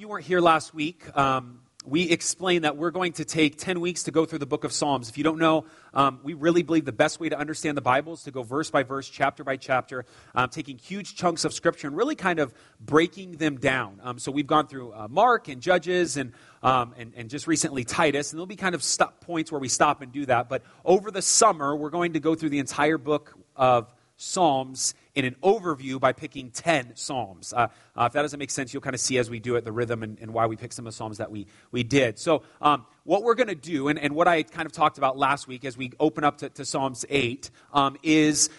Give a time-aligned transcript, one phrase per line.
[0.00, 3.80] if you weren't here last week, um, we explained that we're going to take 10
[3.80, 5.10] weeks to go through the book of Psalms.
[5.10, 8.14] If you don't know, um, we really believe the best way to understand the Bible
[8.14, 11.86] is to go verse by verse, chapter by chapter, um, taking huge chunks of Scripture
[11.86, 14.00] and really kind of breaking them down.
[14.02, 16.32] Um, so we've gone through uh, Mark and Judges and,
[16.62, 19.68] um, and, and, just recently Titus, and there'll be kind of stop points where we
[19.68, 20.48] stop and do that.
[20.48, 25.24] But over the summer, we're going to go through the entire book of Psalms in
[25.24, 27.52] an overview by picking 10 Psalms.
[27.52, 29.64] Uh, uh, if that doesn't make sense, you'll kind of see as we do it
[29.64, 32.18] the rhythm and, and why we picked some of the Psalms that we, we did.
[32.18, 35.18] So, um, what we're going to do, and, and what I kind of talked about
[35.18, 38.50] last week as we open up to, to Psalms 8, um, is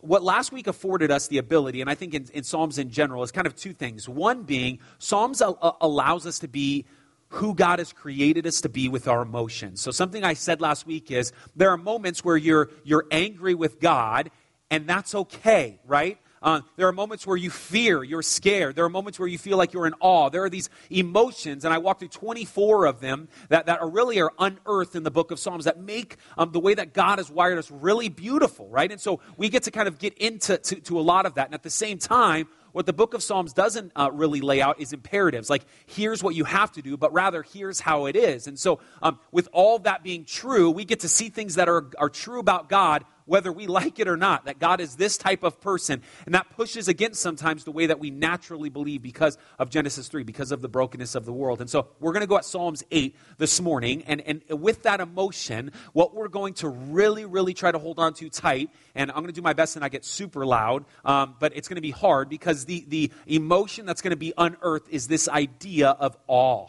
[0.00, 3.22] what last week afforded us the ability, and I think in, in Psalms in general,
[3.22, 4.08] is kind of two things.
[4.08, 6.84] One being, Psalms a- allows us to be
[7.28, 9.80] who God has created us to be with our emotions.
[9.80, 13.80] So something I said last week is there are moments where you're you're angry with
[13.80, 14.30] God
[14.70, 16.18] and that's okay, right?
[16.42, 18.76] Uh, there are moments where you fear, you're scared.
[18.76, 20.28] There are moments where you feel like you're in awe.
[20.28, 24.20] There are these emotions, and I walked through 24 of them that, that are really
[24.20, 27.30] are unearthed in the book of Psalms that make um, the way that God has
[27.30, 28.90] wired us really beautiful, right?
[28.92, 31.46] And so we get to kind of get into to, to a lot of that.
[31.46, 34.78] And at the same time, what the book of Psalms doesn't uh, really lay out
[34.78, 38.46] is imperatives, like here's what you have to do, but rather here's how it is.
[38.46, 41.86] And so, um, with all that being true, we get to see things that are,
[41.98, 45.42] are true about God whether we like it or not, that God is this type
[45.42, 46.02] of person.
[46.24, 50.22] And that pushes against sometimes the way that we naturally believe because of Genesis 3,
[50.22, 51.60] because of the brokenness of the world.
[51.60, 54.02] And so we're going to go at Psalms 8 this morning.
[54.06, 58.14] And, and with that emotion, what we're going to really, really try to hold on
[58.14, 61.34] to tight, and I'm going to do my best and I get super loud, um,
[61.38, 64.88] but it's going to be hard because the, the emotion that's going to be unearthed
[64.90, 66.68] is this idea of awe.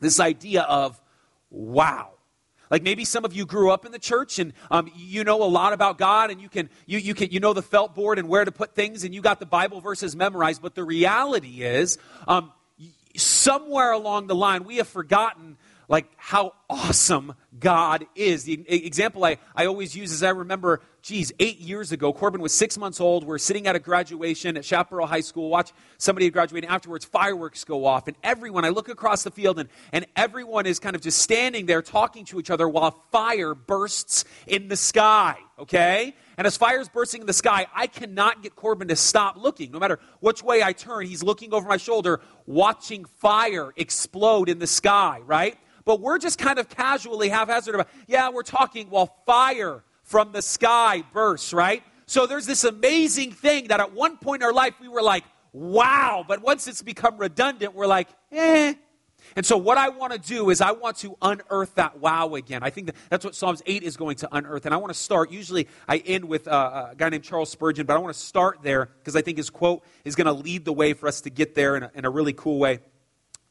[0.00, 1.00] This idea of
[1.50, 2.17] wow
[2.70, 5.44] like maybe some of you grew up in the church and um, you know a
[5.44, 8.28] lot about God and you can you, you can you know the felt board and
[8.28, 10.62] where to put things and you got the Bible verses memorized.
[10.62, 12.52] But the reality is, um,
[13.16, 15.56] somewhere along the line, we have forgotten
[15.88, 18.44] like how awesome God is.
[18.44, 22.52] The example I, I always use is I remember, geez, eight years ago, Corbin was
[22.52, 23.24] six months old.
[23.24, 26.70] We're sitting at a graduation at Chaparral High School, watch somebody graduating.
[26.70, 30.78] Afterwards, fireworks go off, and everyone, I look across the field, and, and everyone is
[30.78, 35.36] kind of just standing there talking to each other while fire bursts in the sky,
[35.58, 36.14] okay?
[36.36, 39.72] And as fire is bursting in the sky, I cannot get Corbin to stop looking.
[39.72, 44.60] No matter which way I turn, he's looking over my shoulder, watching fire explode in
[44.60, 45.56] the sky, right?
[45.88, 50.42] But we're just kind of casually haphazard about, yeah, we're talking while fire from the
[50.42, 51.82] sky bursts, right?
[52.04, 55.24] So there's this amazing thing that at one point in our life we were like,
[55.54, 58.74] wow, but once it's become redundant, we're like, eh.
[59.34, 62.62] And so, what I want to do is, I want to unearth that wow again.
[62.62, 64.66] I think that that's what Psalms 8 is going to unearth.
[64.66, 67.86] And I want to start, usually, I end with uh, a guy named Charles Spurgeon,
[67.86, 70.66] but I want to start there because I think his quote is going to lead
[70.66, 72.80] the way for us to get there in a, in a really cool way.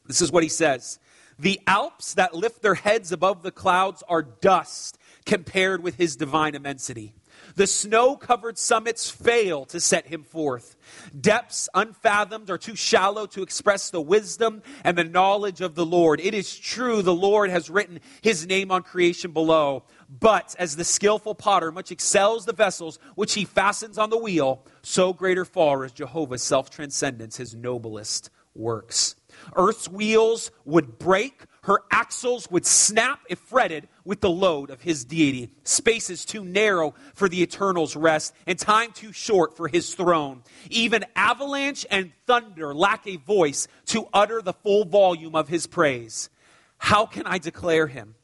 [0.06, 0.98] This is what he says
[1.38, 6.54] the Alps that lift their heads above the clouds are dust compared with his divine
[6.54, 7.14] immensity.
[7.54, 10.76] The snow covered summits fail to set him forth.
[11.18, 16.20] Depths unfathomed are too shallow to express the wisdom and the knowledge of the Lord.
[16.20, 19.84] It is true the Lord has written his name on creation below.
[20.08, 24.64] But as the skillful potter much excels the vessels which he fastens on the wheel,
[24.82, 29.16] so greater far is Jehovah's self transcendence, his noblest works.
[29.56, 35.04] Earth's wheels would break, her axles would snap if fretted with the load of his
[35.04, 35.50] deity.
[35.64, 40.42] Space is too narrow for the eternal's rest, and time too short for his throne.
[40.70, 46.30] Even avalanche and thunder lack a voice to utter the full volume of his praise.
[46.78, 48.14] How can I declare him?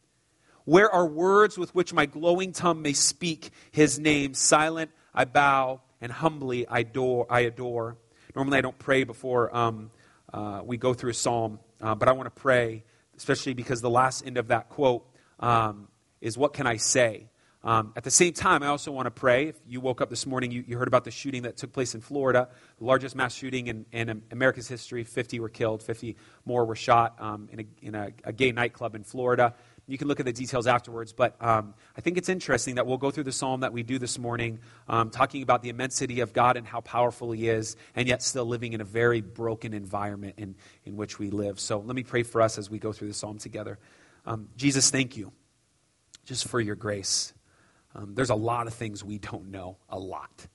[0.65, 4.33] Where are words with which my glowing tongue may speak his name?
[4.33, 7.27] Silent I bow, and humbly I adore.
[7.29, 7.99] I adore.
[8.35, 9.91] Normally I don't pray before um,
[10.34, 12.83] uh, we go through a psalm, uh, but I want to pray,
[13.17, 15.06] especially because the last end of that quote
[15.39, 15.87] um,
[16.21, 17.28] is, What can I say?
[17.62, 19.49] Um, at the same time, I also want to pray.
[19.49, 21.94] If you woke up this morning, you, you, heard about the shooting that took place
[21.94, 25.03] in Florida, the largest mass shooting in, in America's history.
[25.03, 28.94] 50 were killed, 50 more were shot um, in, a, in a, a, gay nightclub
[28.94, 29.55] in Florida.
[29.86, 32.96] You can look at the details afterwards, but um, I think it's interesting that we'll
[32.96, 36.32] go through the psalm that we do this morning, um, talking about the immensity of
[36.32, 40.36] God and how powerful He is, and yet still living in a very broken environment
[40.38, 40.54] in,
[40.84, 41.60] in which we live.
[41.60, 43.78] So let me pray for us as we go through the psalm together.
[44.25, 45.32] Um, Jesus, thank you
[46.25, 47.34] just for your grace.
[47.94, 50.46] Um, there's a lot of things we don't know, a lot.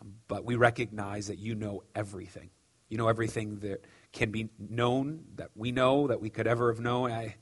[0.00, 2.50] Um, but we recognize that you know everything.
[2.88, 6.80] You know everything that can be known, that we know, that we could ever have
[6.80, 7.10] known.
[7.10, 7.36] I,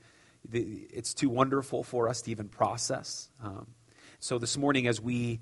[0.49, 3.31] the, it's too wonderful for us to even process.
[3.43, 3.67] Um,
[4.19, 5.41] so this morning, as we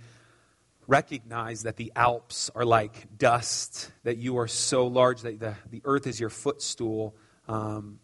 [0.86, 5.82] recognize that the Alps are like dust, that you are so large that the, the
[5.84, 7.14] earth is your footstool,
[7.48, 7.98] Um,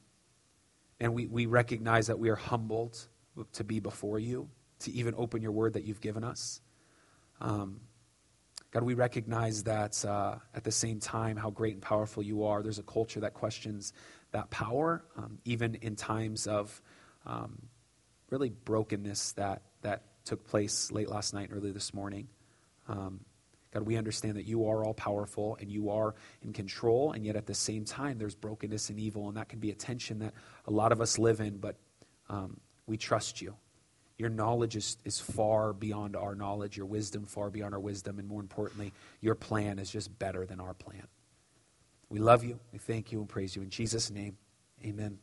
[1.00, 3.08] and we, we recognize that we are humbled
[3.52, 4.48] to be before you,
[4.80, 6.60] to even open your word that you've given us.
[7.40, 7.80] Um,
[8.72, 12.62] God, we recognize that uh, at the same time, how great and powerful you are.
[12.62, 13.92] There's a culture that questions
[14.32, 16.82] that power, um, even in times of
[17.26, 17.62] um,
[18.30, 22.28] really brokenness that, that took place late last night and early this morning.
[22.88, 23.20] Um,
[23.72, 27.36] God, we understand that you are all powerful and you are in control, and yet
[27.36, 30.32] at the same time, there's brokenness and evil, and that can be a tension that
[30.66, 31.76] a lot of us live in, but
[32.28, 33.54] um, we trust you.
[34.16, 38.26] Your knowledge is, is far beyond our knowledge, your wisdom far beyond our wisdom, and
[38.26, 41.06] more importantly, your plan is just better than our plan.
[42.10, 43.62] We love you, we thank you, and praise you.
[43.62, 44.36] In Jesus' name,
[44.84, 45.18] amen.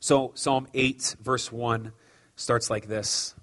[0.00, 1.92] So, Psalm 8, verse 1
[2.34, 3.34] starts like this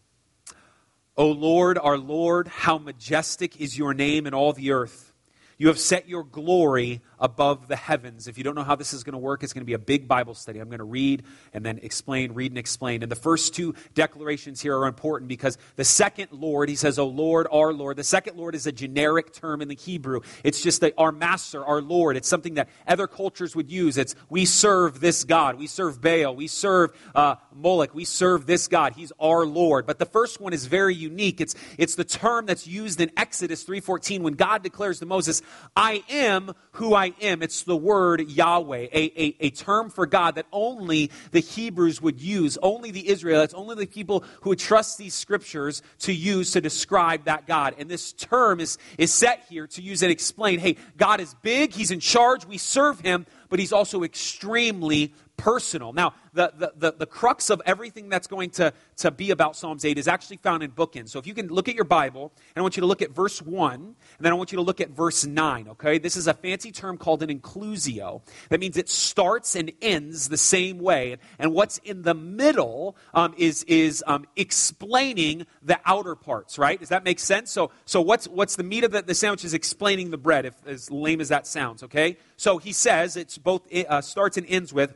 [1.15, 5.13] O Lord, our Lord, how majestic is your name in all the earth.
[5.57, 8.27] You have set your glory above the heavens.
[8.27, 9.79] If you don't know how this is going to work, it's going to be a
[9.79, 10.59] big Bible study.
[10.59, 11.23] I'm going to read
[11.53, 13.03] and then explain, read and explain.
[13.03, 17.07] And the first two declarations here are important because the second Lord, he says, Oh
[17.07, 17.97] Lord, our Lord.
[17.97, 20.21] The second Lord is a generic term in the Hebrew.
[20.43, 22.17] It's just that our master, our Lord.
[22.17, 23.97] It's something that other cultures would use.
[23.97, 25.57] It's we serve this God.
[25.57, 26.35] We serve Baal.
[26.35, 27.93] We serve uh, Moloch.
[27.93, 28.93] We serve this God.
[28.93, 29.85] He's our Lord.
[29.85, 31.41] But the first one is very unique.
[31.41, 35.41] It's, it's the term that's used in Exodus 3.14 when God declares to Moses,
[35.75, 37.41] I am who I am.
[37.41, 42.21] It's the word Yahweh, a, a, a term for God that only the Hebrews would
[42.21, 46.61] use, only the Israelites, only the people who would trust these scriptures to use to
[46.61, 47.75] describe that God.
[47.77, 51.73] And this term is, is set here to use and explain hey, God is big,
[51.73, 55.93] He's in charge, we serve Him, but He's also extremely personal.
[55.93, 59.85] Now, the, the, the, the, crux of everything that's going to, to be about Psalms
[59.85, 61.09] 8 is actually found in bookends.
[61.09, 63.11] So if you can look at your Bible, and I want you to look at
[63.11, 65.99] verse 1, and then I want you to look at verse 9, okay?
[65.99, 68.21] This is a fancy term called an inclusio.
[68.49, 71.17] That means it starts and ends the same way.
[71.39, 76.79] And what's in the middle um, is, is um, explaining the outer parts, right?
[76.79, 77.51] Does that make sense?
[77.51, 80.55] So, so what's, what's the meat of the, the sandwich is explaining the bread, if,
[80.65, 82.17] as lame as that sounds, okay?
[82.37, 84.95] So he says it's both uh, starts and ends with,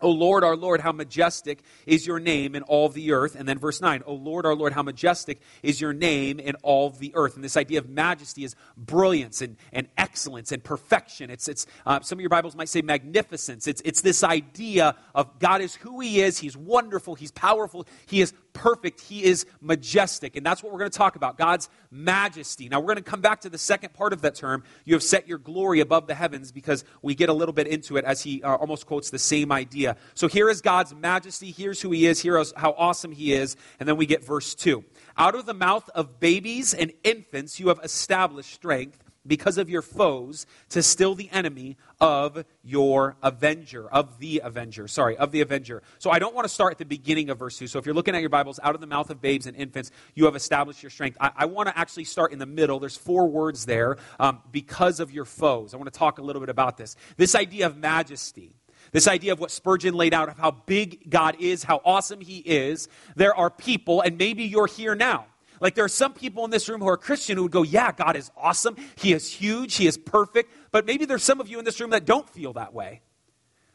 [0.00, 3.36] O Lord, our Lord, how majestic is your name in all the earth.
[3.36, 6.90] And then verse 9, O Lord, our Lord, how majestic is your name in all
[6.90, 7.34] the earth.
[7.34, 11.30] And this idea of majesty is brilliance and, and excellence and perfection.
[11.30, 13.66] It's, it's, uh, some of your Bibles might say magnificence.
[13.66, 16.38] It's, it's this idea of God is who He is.
[16.38, 17.14] He's wonderful.
[17.14, 17.86] He's powerful.
[18.06, 19.00] He is perfect.
[19.00, 20.36] He is majestic.
[20.36, 22.68] And that's what we're going to talk about God's majesty.
[22.68, 24.64] Now, we're going to come back to the second part of that term.
[24.84, 27.96] You have set your glory above the heavens because we get a little bit into
[27.96, 29.96] it as he uh, almost quotes the same idea.
[30.12, 31.50] So here is God's majesty.
[31.50, 32.20] Here's who he is.
[32.20, 33.56] Here's how awesome he is.
[33.80, 34.84] And then we get verse 2.
[35.16, 39.82] Out of the mouth of babies and infants, you have established strength because of your
[39.82, 44.88] foes to still the enemy of your avenger, of the avenger.
[44.88, 45.82] Sorry, of the avenger.
[45.98, 47.66] So I don't want to start at the beginning of verse 2.
[47.66, 49.90] So if you're looking at your Bibles, out of the mouth of babes and infants,
[50.14, 51.18] you have established your strength.
[51.20, 52.80] I, I want to actually start in the middle.
[52.80, 55.74] There's four words there um, because of your foes.
[55.74, 56.96] I want to talk a little bit about this.
[57.16, 58.54] This idea of majesty.
[58.92, 62.38] This idea of what Spurgeon laid out of how big God is, how awesome He
[62.38, 62.88] is.
[63.14, 65.26] There are people, and maybe you're here now
[65.60, 67.92] like there are some people in this room who are Christian who would go, Yeah,
[67.92, 68.76] God is awesome.
[68.96, 69.76] He is huge.
[69.76, 70.52] He is perfect.
[70.72, 73.02] But maybe there's some of you in this room that don't feel that way.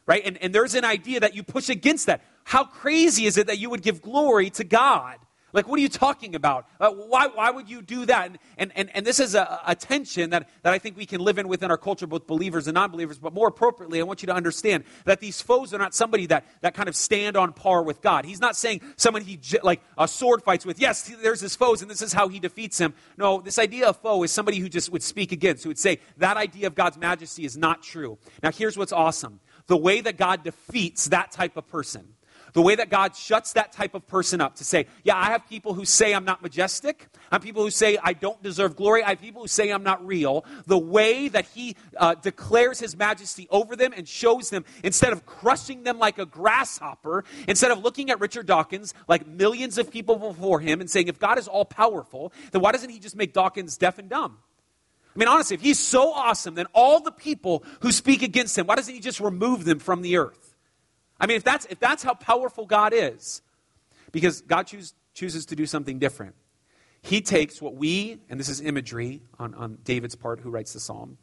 [0.08, 0.24] Right?
[0.26, 2.22] And, and there's an idea that you push against that.
[2.44, 5.18] How crazy is it that you would give glory to God?
[5.56, 6.68] Like, what are you talking about?
[6.82, 8.28] Uh, why, why would you do that?
[8.28, 11.22] And, and, and, and this is a, a tension that, that I think we can
[11.22, 13.18] live in within our culture, both believers and non believers.
[13.18, 16.46] But more appropriately, I want you to understand that these foes are not somebody that,
[16.60, 18.26] that kind of stand on par with God.
[18.26, 20.78] He's not saying someone he like a sword fights with.
[20.78, 22.94] Yes, there's his foes, and this is how he defeats him.
[23.18, 26.00] No, this idea of foe is somebody who just would speak against, who would say
[26.18, 28.18] that idea of God's majesty is not true.
[28.44, 32.16] Now, here's what's awesome the way that God defeats that type of person
[32.56, 35.48] the way that God shuts that type of person up to say, yeah, I have
[35.50, 37.08] people who say I'm not majestic.
[37.30, 39.04] I have people who say I don't deserve glory.
[39.04, 40.46] I have people who say I'm not real.
[40.66, 45.26] The way that He uh, declares His majesty over them and shows them, instead of
[45.26, 50.16] crushing them like a grasshopper, instead of looking at Richard Dawkins like millions of people
[50.16, 53.34] before him and saying, if God is all powerful, then why doesn't He just make
[53.34, 54.38] Dawkins deaf and dumb?
[55.14, 58.68] I mean, honestly, if he's so awesome, then all the people who speak against him,
[58.68, 60.55] why doesn't he just remove them from the earth?
[61.20, 63.42] I mean, if that's, if that's how powerful God is,
[64.12, 66.36] because God choose, chooses to do something different.
[67.02, 70.80] He takes what we, and this is imagery on, on David's part, who writes the
[70.80, 71.18] psalm,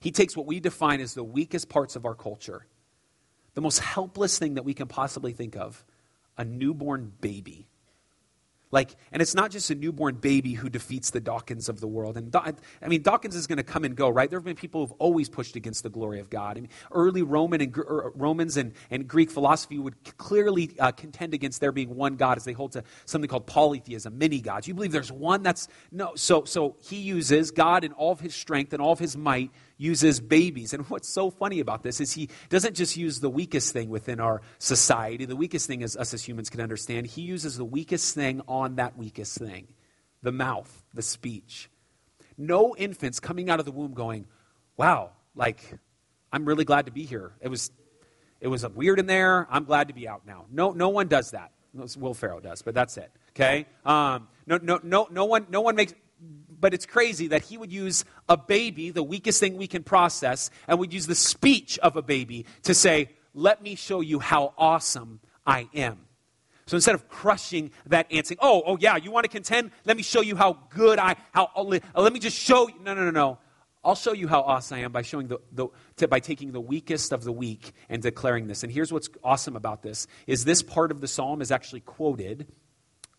[0.00, 2.66] he takes what we define as the weakest parts of our culture,
[3.54, 5.84] the most helpless thing that we can possibly think of
[6.36, 7.68] a newborn baby.
[8.72, 12.16] Like, and it's not just a newborn baby who defeats the Dawkins of the world.
[12.16, 14.28] And I mean, Dawkins is going to come and go, right?
[14.28, 16.58] There have been people who've always pushed against the glory of God.
[16.58, 21.32] I mean, early Roman and er, Romans and, and Greek philosophy would clearly uh, contend
[21.32, 24.66] against there being one God, as they hold to something called polytheism, many gods.
[24.66, 25.44] You believe there's one?
[25.44, 26.16] That's no.
[26.16, 29.52] So, so he uses God in all of his strength and all of his might
[29.76, 30.72] uses babies.
[30.72, 34.20] And what's so funny about this is he doesn't just use the weakest thing within
[34.20, 37.06] our society, the weakest thing as us as humans can understand.
[37.06, 39.68] He uses the weakest thing on that weakest thing
[40.22, 41.70] the mouth, the speech.
[42.36, 44.26] No infants coming out of the womb going,
[44.76, 45.78] wow, like,
[46.32, 47.32] I'm really glad to be here.
[47.40, 47.70] It was,
[48.40, 49.46] it was weird in there.
[49.50, 50.46] I'm glad to be out now.
[50.50, 51.52] No, no one does that.
[51.96, 53.10] Will Ferrell does, but that's it.
[53.30, 53.66] Okay.
[53.84, 55.94] Um, no, no, no, no one, no one makes
[56.58, 60.50] but it's crazy that he would use a baby, the weakest thing we can process,
[60.68, 64.54] and would use the speech of a baby to say, Let me show you how
[64.56, 66.00] awesome I am.
[66.66, 69.70] So instead of crushing that ant, saying, Oh, oh yeah, you want to contend?
[69.84, 72.74] Let me show you how good I, how, oh, oh, let me just show you.
[72.82, 73.38] No, no, no, no.
[73.84, 76.60] I'll show you how awesome I am by showing the, the to, by taking the
[76.60, 78.64] weakest of the weak and declaring this.
[78.64, 82.48] And here's what's awesome about this is this part of the psalm is actually quoted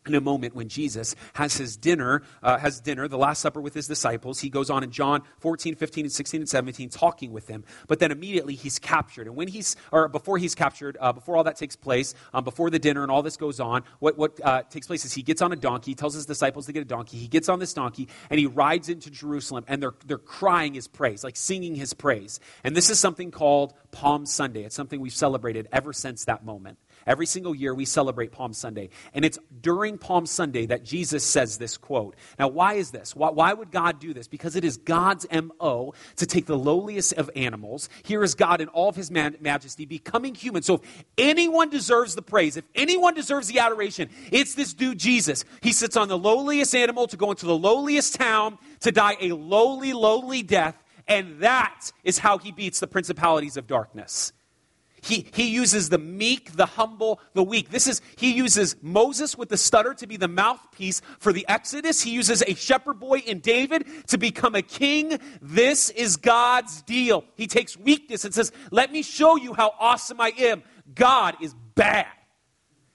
[0.10, 3.74] in a moment when Jesus has his dinner, uh, has dinner, the Last Supper with
[3.74, 4.40] his disciples.
[4.40, 7.64] He goes on in John 14, 15, and 16, and 17, talking with them.
[7.88, 9.28] But then immediately he's captured.
[9.28, 12.70] And when he's, or before he's captured, uh, before all that takes place, um, before
[12.70, 15.42] the dinner and all this goes on, what, what uh, takes place is he gets
[15.42, 17.18] on a donkey, tells his disciples to get a donkey.
[17.18, 20.88] He gets on this donkey and he rides into Jerusalem and they're, they're crying his
[20.88, 22.40] praise, like singing his praise.
[22.64, 24.64] And this is something called Palm Sunday.
[24.64, 26.78] It's something we've celebrated ever since that moment.
[27.08, 28.90] Every single year we celebrate Palm Sunday.
[29.14, 32.16] And it's during Palm Sunday that Jesus says this quote.
[32.38, 33.16] Now, why is this?
[33.16, 34.28] Why, why would God do this?
[34.28, 37.88] Because it is God's MO to take the lowliest of animals.
[38.04, 40.64] Here is God in all of his man- majesty becoming human.
[40.64, 45.46] So if anyone deserves the praise, if anyone deserves the adoration, it's this dude Jesus.
[45.62, 49.32] He sits on the lowliest animal to go into the lowliest town to die a
[49.32, 50.76] lowly, lowly death.
[51.08, 54.34] And that is how he beats the principalities of darkness.
[55.08, 57.70] He, he uses the meek, the humble, the weak.
[57.70, 62.02] This is, he uses Moses with the stutter to be the mouthpiece for the Exodus.
[62.02, 65.18] He uses a shepherd boy in David to become a king.
[65.42, 67.24] This is God's deal.
[67.36, 70.62] He takes weakness and says, Let me show you how awesome I am.
[70.94, 72.08] God is bad.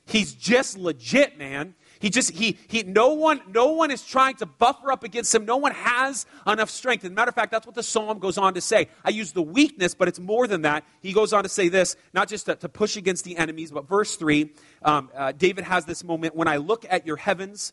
[0.05, 1.75] He's just legit, man.
[2.03, 5.45] He just, he, he, no one, no one is trying to buffer up against him.
[5.45, 7.05] No one has enough strength.
[7.05, 8.89] As a matter of fact, that's what the psalm goes on to say.
[9.05, 10.85] I use the weakness, but it's more than that.
[11.01, 13.89] He goes on to say this, not just to, to push against the enemies, but
[13.89, 14.53] verse 3,
[14.85, 17.73] um, uh, David has this moment when I look at your heavens,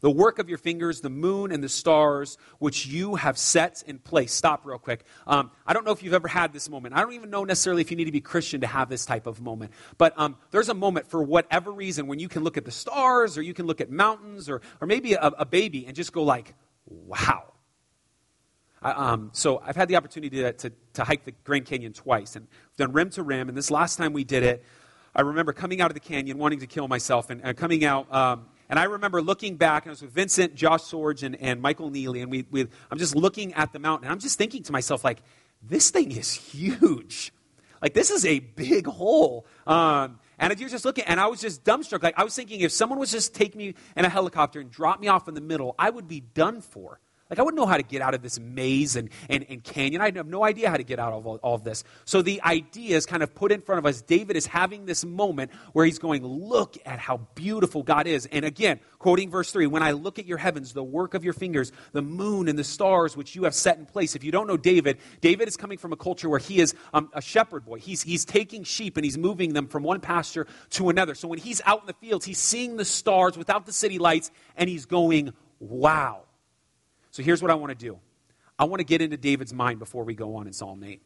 [0.00, 3.98] the work of your fingers, the moon and the stars, which you have set in
[3.98, 4.32] place.
[4.32, 5.04] Stop real quick.
[5.26, 6.94] Um, I don't know if you've ever had this moment.
[6.94, 9.26] I don't even know necessarily if you need to be Christian to have this type
[9.26, 9.72] of moment.
[9.98, 13.36] But um, there's a moment for whatever reason when you can look at the stars
[13.38, 16.22] or you can look at mountains or, or maybe a, a baby and just go
[16.22, 16.54] like,
[16.86, 17.44] wow.
[18.82, 22.34] I, um, so I've had the opportunity to, to, to, hike the Grand Canyon twice,
[22.34, 23.48] and done rim to rim.
[23.48, 24.64] And this last time we did it,
[25.14, 28.12] I remember coming out of the canyon wanting to kill myself, and, and coming out
[28.12, 31.60] um, and I remember looking back, and I was with Vincent, Josh Sorge, and, and
[31.60, 34.62] Michael Neely, and we, we, I'm just looking at the mountain, and I'm just thinking
[34.62, 35.18] to myself, like,
[35.60, 37.32] this thing is huge.
[37.82, 39.44] Like, this is a big hole.
[39.66, 42.02] Um, and you're just looking, and I was just dumbstruck.
[42.02, 45.00] Like, I was thinking if someone was just take me in a helicopter and drop
[45.00, 47.00] me off in the middle, I would be done for.
[47.30, 50.02] Like, I wouldn't know how to get out of this maze and, and, and canyon.
[50.02, 51.84] I have no idea how to get out of all, all, of this.
[52.04, 54.02] So, the idea is kind of put in front of us.
[54.02, 58.26] David is having this moment where he's going, Look at how beautiful God is.
[58.26, 61.32] And again, quoting verse 3 When I look at your heavens, the work of your
[61.32, 64.16] fingers, the moon and the stars which you have set in place.
[64.16, 67.10] If you don't know David, David is coming from a culture where he is um,
[67.12, 67.78] a shepherd boy.
[67.78, 71.14] He's, he's taking sheep and he's moving them from one pasture to another.
[71.14, 74.32] So, when he's out in the fields, he's seeing the stars without the city lights
[74.56, 76.24] and he's going, Wow
[77.10, 77.98] so here's what I want to do
[78.58, 81.00] I want to get into David's mind before we go on in Psalm 8.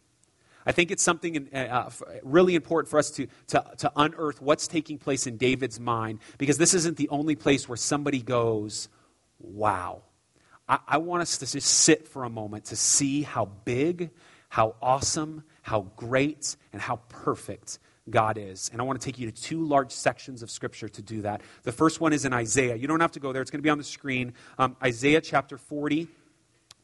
[0.66, 1.90] I think it's something uh, uh
[2.22, 6.58] really important for us to, to, to unearth what's taking place in David's mind because
[6.58, 8.88] this isn't the only place where somebody goes,
[9.38, 10.02] wow.
[10.68, 14.10] I, I want us to just sit for a moment to see how big,
[14.48, 18.70] how awesome, how great, and how perfect God is.
[18.70, 21.40] And I want to take you to two large sections of Scripture to do that.
[21.62, 22.76] The first one is in Isaiah.
[22.76, 24.34] You don't have to go there, it's going to be on the screen.
[24.58, 26.08] Um, Isaiah chapter 40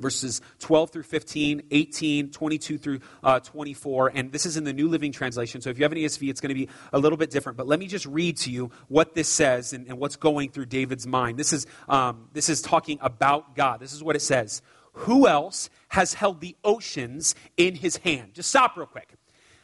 [0.01, 4.13] verses 12 through 15, 18, 22 through uh, 24.
[4.15, 5.61] And this is in the New Living Translation.
[5.61, 7.59] So if you have an ESV, it's going to be a little bit different.
[7.59, 10.67] But let me just read to you what this says and, and what's going through
[10.67, 11.39] David's mind.
[11.39, 13.79] This is, um, this is talking about God.
[13.79, 14.63] This is what it says
[14.93, 18.33] Who else has held the oceans in his hand?
[18.33, 19.15] Just stop real quick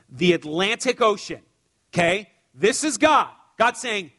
[0.08, 1.40] the Atlantic Ocean.
[1.96, 2.28] Okay?
[2.54, 3.30] This is God.
[3.58, 4.10] God saying,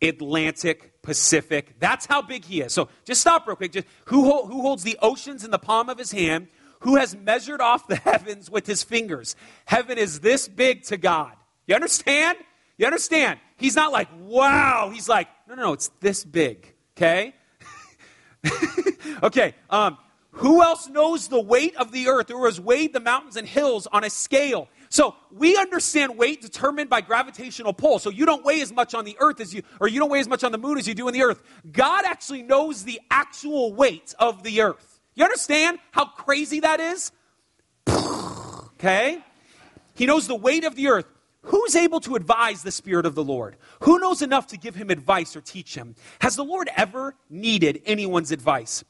[0.00, 1.78] Atlantic Pacific.
[1.78, 2.72] That's how big he is.
[2.72, 3.72] So just stop real quick.
[3.72, 6.48] Just, who, who holds the oceans in the palm of his hand?
[6.80, 9.36] Who has measured off the heavens with his fingers?
[9.66, 11.32] Heaven is this big to God.
[11.66, 12.38] You understand?
[12.78, 13.38] You understand?
[13.56, 14.90] He's not like, wow.
[14.92, 16.74] He's like, no, no, no, it's this big.
[16.96, 17.34] Okay?
[19.22, 19.54] okay.
[19.68, 19.98] Um,
[20.30, 23.86] who else knows the weight of the earth or has weighed the mountains and hills
[23.86, 24.68] on a scale?
[24.88, 27.98] So we understand weight determined by gravitational pull.
[27.98, 30.20] So you don't weigh as much on the earth as you, or you don't weigh
[30.20, 31.42] as much on the moon as you do in the earth.
[31.70, 35.00] God actually knows the actual weight of the earth.
[35.14, 37.12] You understand how crazy that is?
[37.88, 39.24] okay?
[39.94, 41.06] He knows the weight of the earth.
[41.42, 43.56] Who's able to advise the Spirit of the Lord?
[43.82, 45.94] Who knows enough to give him advice or teach him?
[46.20, 48.84] Has the Lord ever needed anyone's advice?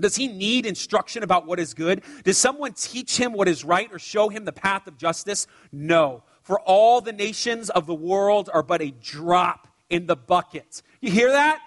[0.00, 2.02] Does he need instruction about what is good?
[2.24, 5.46] Does someone teach him what is right or show him the path of justice?
[5.72, 6.22] No.
[6.42, 10.82] For all the nations of the world are but a drop in the bucket.
[11.00, 11.60] You hear that?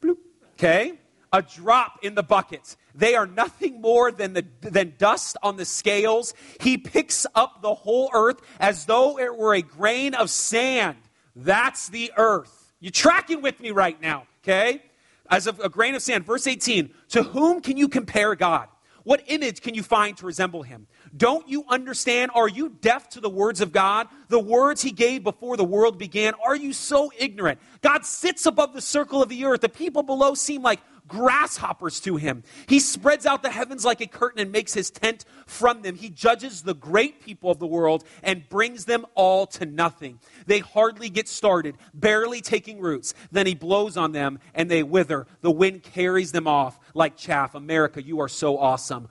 [0.00, 0.16] Bloop.
[0.54, 0.98] Okay?
[1.32, 2.76] A drop in the bucket.
[2.94, 6.34] They are nothing more than, the, than dust on the scales.
[6.60, 10.96] He picks up the whole earth as though it were a grain of sand.
[11.36, 12.72] That's the earth.
[12.80, 14.82] You tracking with me right now, okay?
[15.30, 16.26] As a, grain of sand.
[16.26, 18.68] Verse 18 To whom can you compare God?
[19.04, 20.86] What image can you find to resemble him?
[21.16, 22.30] Don't you understand?
[22.34, 24.08] Are you deaf to the words of God?
[24.28, 26.34] The words he gave before the world began?
[26.44, 27.60] Are you so ignorant?
[27.80, 29.62] God sits above the circle of the earth.
[29.62, 30.80] The people below seem like
[31.10, 32.44] grasshoppers to him.
[32.68, 35.96] He spreads out the heavens like a curtain and makes his tent from them.
[35.96, 40.20] He judges the great people of the world and brings them all to nothing.
[40.46, 43.12] They hardly get started, barely taking roots.
[43.32, 45.26] Then he blows on them and they wither.
[45.40, 47.54] The wind carries them off like chaff.
[47.54, 49.08] America, you are so awesome.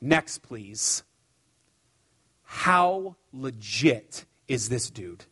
[0.00, 1.02] Next, please.
[2.42, 5.24] How legit is this dude?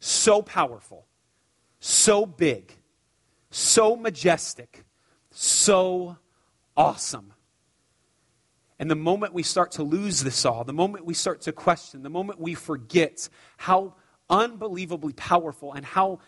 [0.00, 1.06] So powerful,
[1.78, 2.76] so big
[3.52, 4.84] so majestic,
[5.30, 6.16] so
[6.76, 7.32] awesome.
[8.78, 12.02] And the moment we start to lose this all, the moment we start to question,
[12.02, 13.28] the moment we forget
[13.58, 13.94] how
[14.28, 16.18] unbelievably powerful and how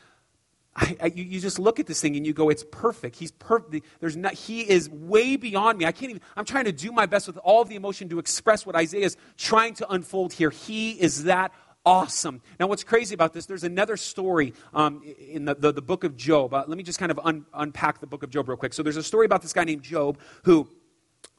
[0.76, 3.16] I, I, you, you, just look at this thing and you go, it's perfect.
[3.16, 3.87] He's perfect.
[4.00, 5.87] There's not, he is way beyond me.
[5.87, 8.66] I can't even, I'm trying to do my best with all the emotion to express
[8.66, 10.50] what Isaiah is trying to unfold here.
[10.50, 11.52] He is that
[11.85, 12.40] awesome.
[12.59, 16.16] Now, what's crazy about this, there's another story um, in the, the, the, book of
[16.16, 16.55] Job.
[16.55, 18.75] Uh, let me just kind of un, unpack the book of Job real quick.
[18.75, 20.68] So, there's a story about this guy named Job who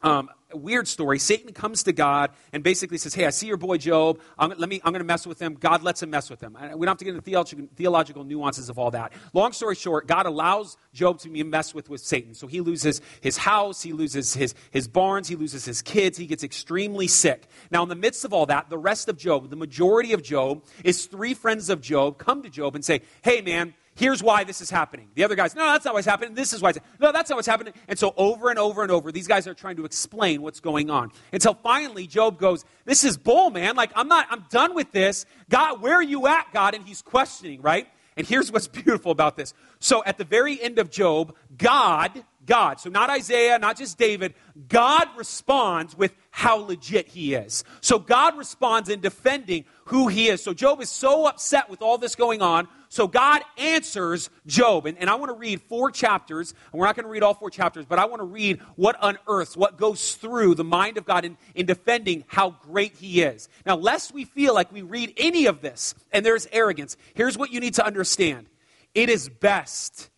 [0.06, 1.18] um, weird story.
[1.20, 4.20] Satan comes to God and basically says, Hey, I see your boy Job.
[4.38, 5.56] I'm, let me, I'm going to mess with him.
[5.56, 6.56] God lets him mess with him.
[6.76, 9.14] We don't have to get into theological, theological nuances of all that.
[9.34, 12.36] Long story short, God allows Job to be messed with with Satan.
[12.36, 16.28] So he loses his house, he loses his, his barns, he loses his kids, he
[16.28, 17.48] gets extremely sick.
[17.72, 20.64] Now, in the midst of all that, the rest of Job, the majority of Job,
[20.84, 24.62] is three friends of Job come to Job and say, Hey, man, here's why this
[24.62, 25.10] is happening.
[25.16, 26.36] The other guys, no, that's not what's happening.
[26.36, 27.74] This is why it's No, that's not what's happening.
[27.88, 30.90] And so over and over and over, these guys are trying to explain what's going
[30.90, 31.12] on.
[31.34, 33.76] Until finally Job goes, This is bull, man.
[33.76, 35.26] Like, I'm not, I'm done with this.
[35.50, 36.76] God, where are you at, God?
[36.76, 37.88] And he's questioning, right?
[38.18, 39.54] And here's what's beautiful about this.
[39.80, 44.34] So at the very end of Job, God, God, so not Isaiah, not just David,
[44.68, 47.64] God responds with how legit he is.
[47.82, 50.44] So God responds in defending who he is.
[50.44, 52.68] So Job is so upset with all this going on.
[52.90, 54.86] So God answers Job.
[54.86, 56.54] And, and I want to read four chapters.
[56.72, 58.96] And we're not going to read all four chapters, but I want to read what
[59.02, 63.50] unearths, what goes through the mind of God in, in defending how great he is.
[63.66, 67.52] Now, lest we feel like we read any of this and there's arrogance, here's what
[67.52, 68.48] you need to understand
[68.94, 70.10] it is best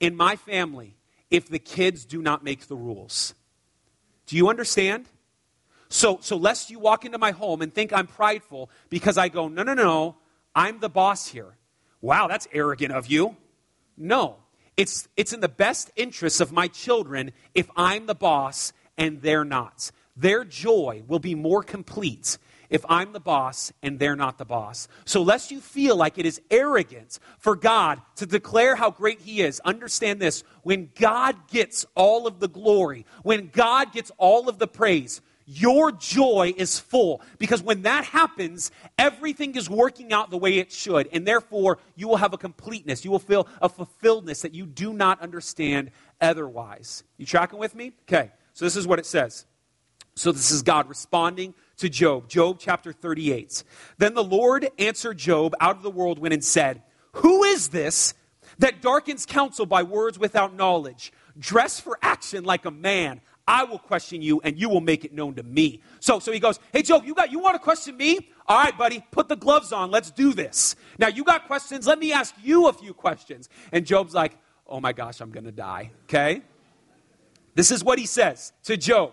[0.00, 0.96] in my family
[1.34, 3.34] if the kids do not make the rules.
[4.26, 5.08] Do you understand?
[5.88, 9.48] So, so lest you walk into my home and think I'm prideful because I go,
[9.48, 10.14] no, no, no,
[10.54, 11.56] I'm the boss here.
[12.00, 13.36] Wow, that's arrogant of you.
[13.96, 14.36] No,
[14.76, 19.44] it's, it's in the best interests of my children if I'm the boss and they're
[19.44, 19.90] not.
[20.16, 22.38] Their joy will be more complete
[22.74, 24.88] if I'm the boss and they're not the boss.
[25.04, 29.42] So, lest you feel like it is arrogant for God to declare how great He
[29.42, 30.42] is, understand this.
[30.64, 35.92] When God gets all of the glory, when God gets all of the praise, your
[35.92, 37.22] joy is full.
[37.38, 41.08] Because when that happens, everything is working out the way it should.
[41.12, 43.04] And therefore, you will have a completeness.
[43.04, 47.04] You will feel a fulfilledness that you do not understand otherwise.
[47.18, 47.92] You tracking with me?
[48.08, 49.46] Okay, so this is what it says.
[50.14, 52.28] So this is God responding to Job.
[52.28, 53.64] Job chapter 38.
[53.98, 56.82] Then the Lord answered Job out of the whirlwind and said,
[57.14, 58.14] Who is this
[58.58, 61.12] that darkens counsel by words without knowledge?
[61.38, 63.20] Dress for action like a man.
[63.46, 65.82] I will question you and you will make it known to me.
[66.00, 68.30] So, so he goes, Hey, Job, you got, you want to question me?
[68.46, 69.90] All right, buddy, put the gloves on.
[69.90, 70.76] Let's do this.
[70.98, 71.86] Now, you got questions.
[71.86, 73.48] Let me ask you a few questions.
[73.72, 75.90] And Job's like, oh my gosh, I'm going to die.
[76.04, 76.42] Okay?
[77.54, 79.12] This is what he says to Job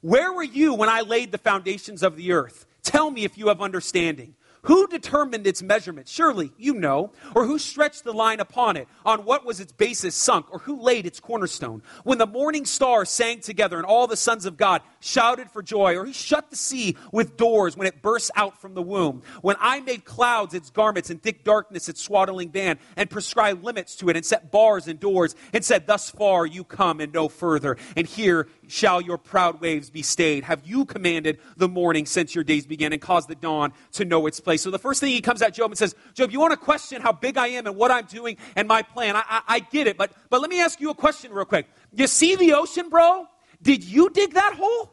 [0.00, 2.66] Where were you when I laid the foundations of the earth?
[2.82, 4.34] Tell me if you have understanding.
[4.62, 6.08] Who determined its measurement?
[6.08, 7.12] Surely you know.
[7.34, 8.88] Or who stretched the line upon it?
[9.04, 10.52] On what was its basis sunk?
[10.52, 11.82] Or who laid its cornerstone?
[12.04, 15.96] When the morning stars sang together and all the sons of God shouted for joy,
[15.96, 19.22] or he shut the sea with doors when it burst out from the womb?
[19.42, 23.94] When I made clouds its garments and thick darkness its swaddling band, and prescribed limits
[23.96, 27.28] to it, and set bars and doors, and said, Thus far you come and no
[27.28, 30.44] further, and here shall your proud waves be stayed.
[30.44, 34.26] Have you commanded the morning since your days began, and caused the dawn to know
[34.26, 34.62] its place?
[34.62, 37.02] So the first thing he comes at Job and says, Job, you want to question
[37.02, 39.16] how big I am and what I'm doing and my plan?
[39.16, 41.66] I, I, I get it, but, but let me ask you a question real quick.
[41.92, 43.26] You see the ocean, bro?
[43.62, 44.92] Did you dig that hole?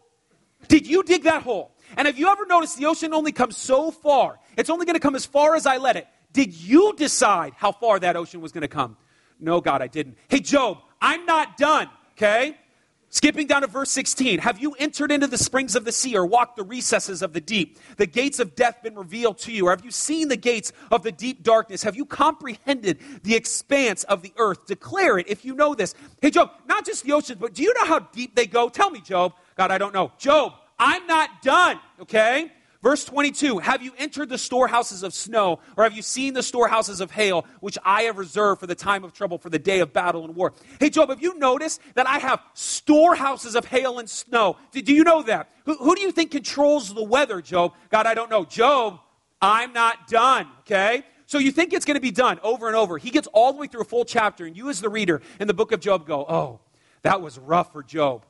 [0.68, 1.72] Did you dig that hole?
[1.98, 4.40] And have you ever noticed the ocean only comes so far?
[4.58, 6.08] It's only going to come as far as I let it.
[6.34, 8.98] Did you decide how far that ocean was going to come?
[9.40, 10.18] No, God, I didn't.
[10.28, 12.58] Hey, Job, I'm not done, okay?
[13.16, 16.26] Skipping down to verse 16, have you entered into the springs of the sea or
[16.26, 17.80] walked the recesses of the deep?
[17.96, 19.68] The gates of death been revealed to you?
[19.68, 21.82] Or have you seen the gates of the deep darkness?
[21.84, 24.66] Have you comprehended the expanse of the earth?
[24.66, 25.96] Declare it if you know this.
[26.22, 28.68] Hey, Job, not just the oceans, but do you know how deep they go?
[28.68, 29.32] Tell me, Job.
[29.56, 30.12] God, I don't know.
[30.18, 32.52] Job, I'm not done, okay?
[32.86, 37.02] Verse 22 Have you entered the storehouses of snow, or have you seen the storehouses
[37.02, 39.92] of hail, which I have reserved for the time of trouble, for the day of
[39.92, 40.54] battle and war?
[40.80, 44.58] Hey, Job, have you noticed that I have storehouses of hail and snow?
[44.72, 45.50] Do, do you know that?
[45.66, 47.74] Who, who do you think controls the weather, Job?
[47.90, 48.46] God, I don't know.
[48.46, 49.00] Job,
[49.42, 51.06] I'm not done, okay?
[51.26, 53.00] So you think it's going to be done over and over.
[53.00, 55.48] He gets all the way through a full chapter, and you, as the reader in
[55.48, 56.60] the book of Job, go, Oh,
[57.02, 58.28] that was rough for Job.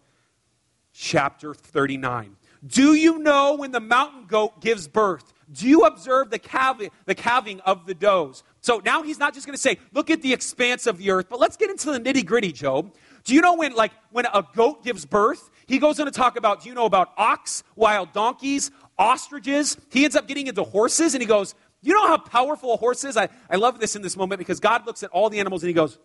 [0.93, 2.37] Chapter 39.
[2.65, 5.33] Do you know when the mountain goat gives birth?
[5.51, 8.43] Do you observe the calving, the calving of the does?
[8.61, 11.27] So now he's not just going to say, look at the expanse of the earth,
[11.29, 12.93] but let's get into the nitty gritty, Job.
[13.23, 15.51] Do you know when, like, when a goat gives birth?
[15.67, 19.77] He goes on to talk about, do you know about ox, wild donkeys, ostriches?
[19.91, 23.03] He ends up getting into horses, and he goes, you know how powerful a horse
[23.03, 23.15] is?
[23.15, 25.67] I, I love this in this moment because God looks at all the animals and
[25.67, 25.99] he goes,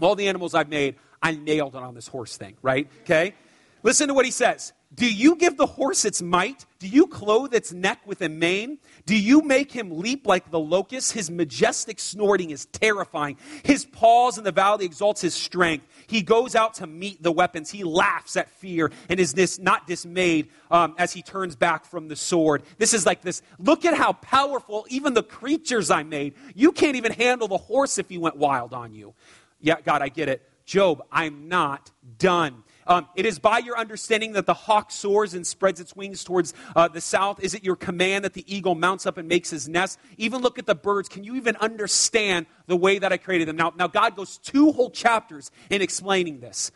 [0.00, 2.88] all the animals I've made, I nailed it on this horse thing, right?
[3.02, 3.34] Okay?
[3.82, 4.72] Listen to what he says.
[4.94, 6.64] Do you give the horse its might?
[6.78, 8.78] Do you clothe its neck with a mane?
[9.04, 11.12] Do you make him leap like the locust?
[11.12, 13.36] His majestic snorting is terrifying.
[13.64, 15.86] His paws in the valley exalts his strength.
[16.06, 17.70] He goes out to meet the weapons.
[17.70, 22.08] He laughs at fear and is this not dismayed um, as he turns back from
[22.08, 22.62] the sword.
[22.78, 23.42] This is like this.
[23.58, 26.32] Look at how powerful even the creatures I made.
[26.54, 29.12] You can't even handle the horse if he went wild on you.
[29.60, 30.48] Yeah, God, I get it.
[30.64, 32.64] Job, I'm not done.
[32.88, 36.54] Um, it is by your understanding that the hawk soars and spreads its wings towards
[36.74, 37.38] uh, the south.
[37.40, 39.98] Is it your command that the eagle mounts up and makes his nest?
[40.16, 41.08] Even look at the birds.
[41.08, 43.56] Can you even understand the way that I created them?
[43.56, 46.72] Now, now God goes two whole chapters in explaining this.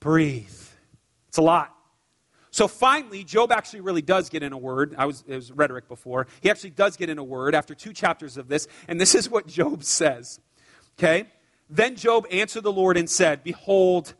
[0.00, 0.48] Breathe.
[1.28, 1.76] It's a lot.
[2.50, 4.94] So finally, Job actually really does get in a word.
[4.98, 6.26] I was, it was rhetoric before.
[6.40, 9.30] He actually does get in a word after two chapters of this, and this is
[9.30, 10.40] what Job says.
[10.98, 11.26] Okay?
[11.68, 14.14] Then Job answered the Lord and said, Behold,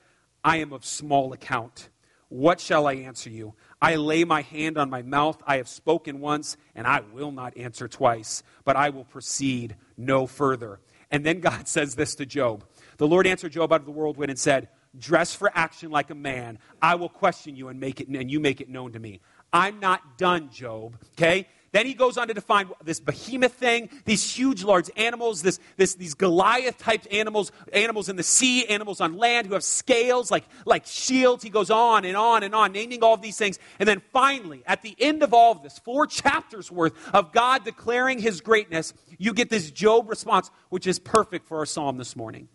[0.45, 1.89] I am of small account.
[2.29, 3.55] What shall I answer you?
[3.83, 5.43] I lay my hand on my mouth.
[5.47, 10.27] I have spoken once, and I will not answer twice, but I will proceed no
[10.27, 10.81] further.
[11.11, 12.65] And then God says this to Job
[12.99, 16.15] The Lord answered Job out of the whirlwind and said, Dress for action like a
[16.15, 16.59] man.
[16.83, 19.21] I will question you and make it and you make it known to me.
[19.53, 20.97] I'm not done, Job.
[21.13, 21.47] Okay?
[21.73, 25.95] Then he goes on to define this behemoth thing, these huge, large animals, this, this,
[25.95, 30.45] these Goliath type animals, animals in the sea, animals on land who have scales like,
[30.67, 31.45] like shields.
[31.45, 33.61] He goes on and on and on, naming all of these things.
[33.79, 37.65] And then finally, at the end of all of this, four chapters worth of God
[37.65, 42.17] declaring his greatness, you get this Job response, which is perfect for our psalm this
[42.17, 42.49] morning.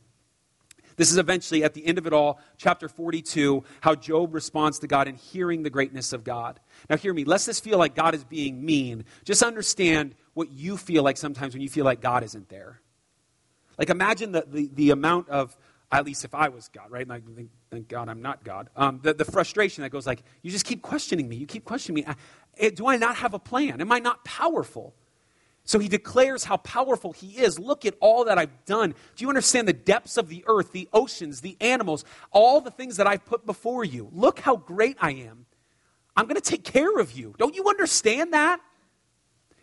[0.95, 4.87] This is eventually, at the end of it all, chapter 42, how Job responds to
[4.87, 6.59] God and hearing the greatness of God.
[6.89, 7.25] Now, hear me.
[7.25, 11.53] Lest this feel like God is being mean, just understand what you feel like sometimes
[11.53, 12.81] when you feel like God isn't there.
[13.77, 15.57] Like, imagine the, the, the amount of,
[15.91, 17.07] at least if I was God, right?
[17.07, 17.23] Like,
[17.71, 18.69] thank, God I'm not God.
[18.75, 21.35] Um, the, the frustration that goes like, you just keep questioning me.
[21.35, 22.13] You keep questioning me.
[22.59, 23.81] I, do I not have a plan?
[23.81, 24.95] Am I not powerful?
[25.65, 27.57] So he declares how powerful he is.
[27.57, 28.93] Look at all that I've done.
[29.15, 32.97] Do you understand the depths of the earth, the oceans, the animals, all the things
[32.97, 34.09] that I've put before you?
[34.11, 35.47] Look how great I am.
[36.15, 37.33] I'm going to take care of you.
[37.39, 38.61] Don't you understand that?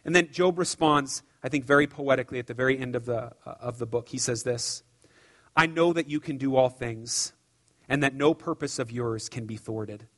[0.05, 3.55] And then Job responds, I think very poetically at the very end of the, uh,
[3.61, 4.09] of the book.
[4.09, 4.83] He says this
[5.57, 7.33] I know that you can do all things,
[7.89, 10.09] and that no purpose of yours can be thwarted.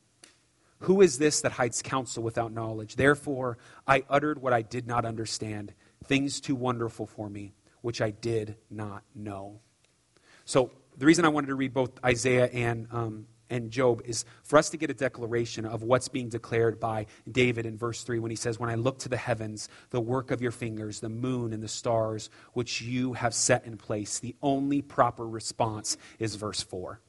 [0.79, 2.95] Who is this that hides counsel without knowledge?
[2.95, 3.57] Therefore,
[3.87, 5.73] I uttered what I did not understand,
[6.05, 9.59] things too wonderful for me, which I did not know.
[10.43, 14.57] So, the reason I wanted to read both Isaiah and, um, and Job is for
[14.57, 18.31] us to get a declaration of what's being declared by David in verse 3 when
[18.31, 21.51] he says, When I look to the heavens, the work of your fingers, the moon
[21.51, 26.61] and the stars, which you have set in place, the only proper response is verse
[26.61, 26.99] 4.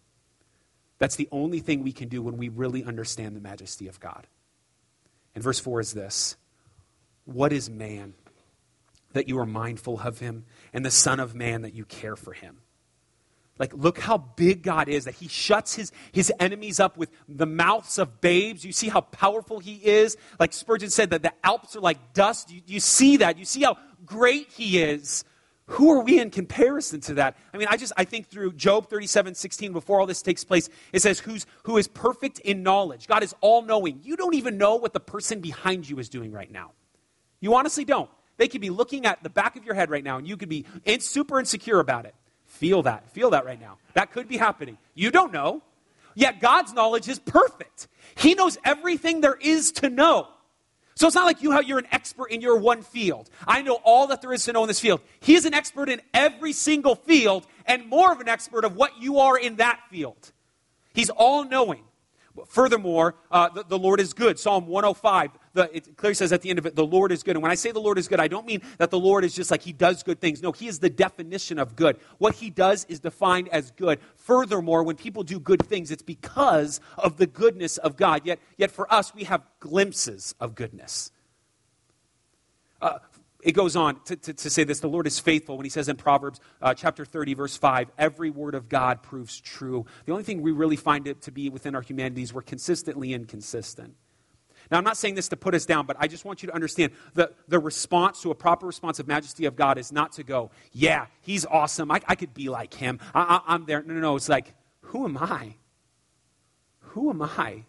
[0.98, 4.26] That's the only thing we can do when we really understand the majesty of God.
[5.35, 6.37] And verse 4 is this
[7.24, 8.14] What is man
[9.12, 12.32] that you are mindful of him, and the Son of Man that you care for
[12.32, 12.59] him?
[13.59, 17.46] Like, look how big God is, that He shuts his, his enemies up with the
[17.46, 18.64] mouths of babes.
[18.64, 20.16] You see how powerful He is?
[20.38, 22.50] Like Spurgeon said, that the Alps are like dust.
[22.50, 23.38] You, you see that.
[23.38, 25.24] You see how great He is.
[25.70, 27.37] Who are we in comparison to that?
[27.52, 30.68] I mean, I just I think through Job 37, 16, before all this takes place,
[30.92, 33.09] it says, Who's who is perfect in knowledge.
[33.09, 34.00] God is all knowing.
[34.05, 36.72] You don't even know what the person behind you is doing right now.
[37.40, 38.11] You honestly don't.
[38.37, 40.48] They could be looking at the back of your head right now, and you could
[40.48, 40.66] be
[41.00, 42.14] super insecure about it.
[42.44, 43.11] Feel that.
[43.11, 43.79] Feel that right now.
[43.94, 44.79] That could be happening.
[44.94, 45.62] You don't know.
[46.14, 47.88] Yet God's knowledge is perfect.
[48.14, 50.29] He knows everything there is to know.
[50.96, 53.28] So it's not like you have, you're an expert in your one field.
[53.46, 55.02] I know all that there is to know in this field.
[55.20, 58.98] He is an expert in every single field and more of an expert of what
[59.00, 60.32] you are in that field.
[60.94, 61.85] He's all knowing.
[62.48, 64.38] Furthermore, uh, the, the, Lord is good.
[64.38, 67.35] Psalm 105, the, it clearly says at the end of it, the Lord is good.
[67.35, 69.35] And when I say the Lord is good, I don't mean that the Lord is
[69.35, 70.42] just like he does good things.
[70.42, 71.99] No, he is the definition of good.
[72.19, 73.99] What he does is defined as good.
[74.14, 78.23] Furthermore, when people do good things, it's because of the goodness of God.
[78.25, 81.11] Yet, yet for us, we have glimpses of goodness.
[82.81, 82.99] Uh,
[83.42, 85.88] it goes on to, to, to, say this the Lord is faithful when he says
[85.88, 89.87] in Proverbs uh, chapter 30, verse 5, every word of God proves true.
[90.05, 93.14] The only thing we really find it to be within our humanity is we're consistently
[93.14, 93.95] inconsistent.
[94.70, 96.55] Now, I'm not saying this to put us down, but I just want you to
[96.55, 100.22] understand the, the response to a proper response of majesty of God is not to
[100.22, 101.90] go, yeah, he's awesome.
[101.90, 102.98] I, I could be like him.
[103.14, 103.83] I, I, I'm there.
[103.83, 104.16] No, no, no.
[104.16, 105.57] It's like, who am I?
[106.81, 107.64] Who am I?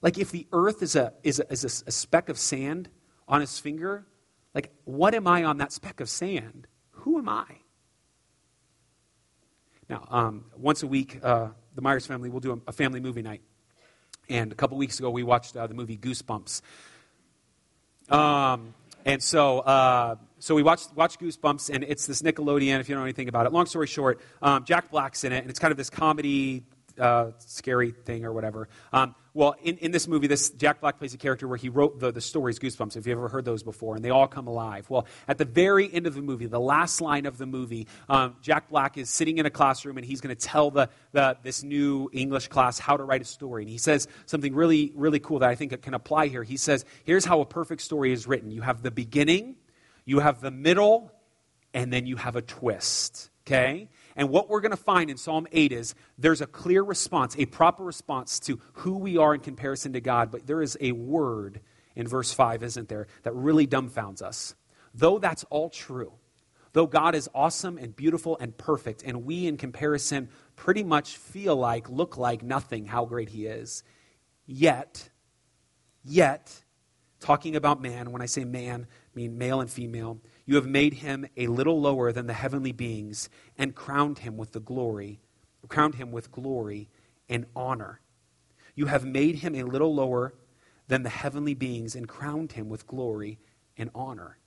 [0.00, 2.88] Like, if the earth is a, is a, is a, a speck of sand
[3.28, 4.04] on his finger,
[4.54, 6.66] like, what am I on that speck of sand?
[6.90, 7.46] Who am I?
[9.88, 13.22] Now, um, once a week, uh, the Myers family will do a, a, family movie
[13.22, 13.42] night.
[14.28, 16.62] And a couple weeks ago, we watched uh, the movie Goosebumps.
[18.08, 22.94] Um, and so, uh, so we watched, watched Goosebumps, and it's this Nickelodeon, if you
[22.94, 23.52] don't know anything about it.
[23.52, 26.62] Long story short, um, Jack Black's in it, and it's kind of this comedy
[26.98, 28.68] uh, scary thing or whatever.
[28.92, 31.98] Um, well, in, in this movie, this Jack Black plays a character where he wrote
[31.98, 34.90] the, the stories Goosebumps, if you've ever heard those before, and they all come alive.
[34.90, 38.36] Well, at the very end of the movie, the last line of the movie, um,
[38.42, 41.62] Jack Black is sitting in a classroom and he's going to tell the, the, this
[41.62, 43.62] new English class how to write a story.
[43.62, 46.42] And he says something really, really cool that I think can apply here.
[46.42, 49.56] He says, Here's how a perfect story is written you have the beginning,
[50.04, 51.10] you have the middle,
[51.72, 53.30] and then you have a twist.
[53.46, 53.88] Okay?
[54.16, 57.46] And what we're going to find in Psalm 8 is there's a clear response, a
[57.46, 61.60] proper response to who we are in comparison to God, but there is a word
[61.94, 64.54] in verse 5, isn't there, that really dumbfounds us.
[64.94, 66.12] Though that's all true,
[66.72, 71.56] though God is awesome and beautiful and perfect, and we in comparison pretty much feel
[71.56, 73.82] like, look like nothing how great He is,
[74.46, 75.08] yet,
[76.04, 76.61] yet,
[77.22, 80.94] talking about man, when I say man, I mean male and female, you have made
[80.94, 85.20] him a little lower than the heavenly beings and crowned him with the glory,
[85.68, 86.88] crowned him with glory
[87.28, 88.00] and honor.
[88.74, 90.34] You have made him a little lower
[90.88, 93.38] than the heavenly beings and crowned him with glory
[93.76, 94.38] and honor.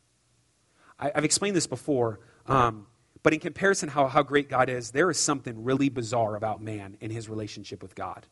[1.00, 2.88] I, have explained this before, um,
[3.24, 6.98] but in comparison how, how great God is, there is something really bizarre about man
[7.02, 8.28] in his relationship with God.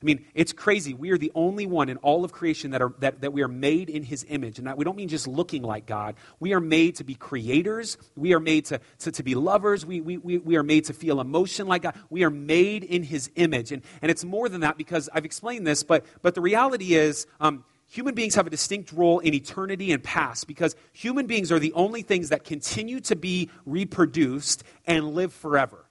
[0.00, 0.94] I mean, it's crazy.
[0.94, 3.48] We are the only one in all of creation that, are, that, that we are
[3.48, 4.58] made in his image.
[4.58, 6.14] And we don't mean just looking like God.
[6.38, 7.98] We are made to be creators.
[8.16, 9.84] We are made to, to, to be lovers.
[9.84, 11.96] We, we, we, we are made to feel emotion like God.
[12.10, 13.72] We are made in his image.
[13.72, 17.26] And, and it's more than that because I've explained this, but, but the reality is
[17.40, 21.58] um, human beings have a distinct role in eternity and past because human beings are
[21.58, 25.84] the only things that continue to be reproduced and live forever.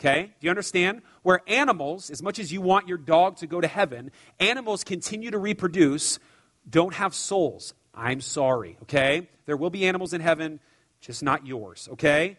[0.00, 0.26] Okay?
[0.26, 1.02] Do you understand?
[1.22, 5.30] Where animals, as much as you want your dog to go to heaven, animals continue
[5.30, 6.18] to reproduce,
[6.68, 7.74] don't have souls.
[7.94, 9.28] I'm sorry, okay?
[9.46, 10.60] There will be animals in heaven,
[11.00, 12.36] just not yours, okay?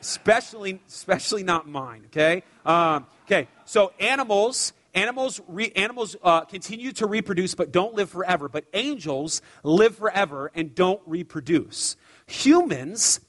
[0.00, 2.42] Especially, especially not mine, okay?
[2.66, 8.48] Um, okay, so animals, animals, re, animals uh, continue to reproduce but don't live forever.
[8.48, 11.96] But angels live forever and don't reproduce.
[12.26, 13.20] Humans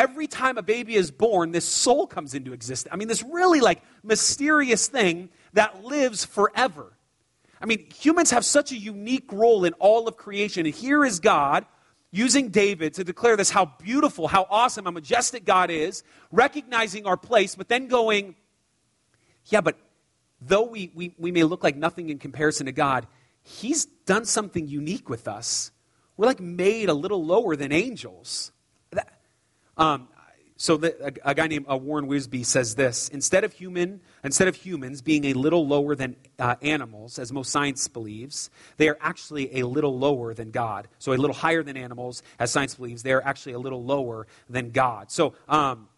[0.00, 2.90] every time a baby is born, this soul comes into existence.
[2.90, 6.96] I mean, this really like mysterious thing that lives forever.
[7.60, 10.64] I mean, humans have such a unique role in all of creation.
[10.64, 11.66] And here is God
[12.10, 17.18] using David to declare this how beautiful, how awesome, how majestic God is, recognizing our
[17.18, 18.36] place, but then going,
[19.46, 19.76] yeah, but
[20.40, 23.06] though we, we, we may look like nothing in comparison to God,
[23.42, 25.72] He's done something unique with us.
[26.16, 28.52] We're like made a little lower than angels.
[29.80, 30.08] Um,
[30.58, 34.46] so the, a, a, guy named uh, Warren Wiersbe says this: instead of human, instead
[34.46, 38.98] of humans being a little lower than uh, animals, as most science believes, they are
[39.00, 40.86] actually a little lower than God.
[40.98, 44.26] So a little higher than animals, as science believes, they are actually a little lower
[44.50, 45.10] than God.
[45.10, 45.88] So um,